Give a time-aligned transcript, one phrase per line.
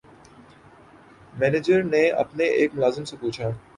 [1.33, 3.49] manager نے اپنے ایک ملازم سے پوچھا